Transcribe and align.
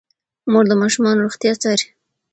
مور 0.51 0.65
د 0.69 0.73
ماشومانو 0.81 1.23
روغتیا 1.27 1.53
څاري. 1.61 1.87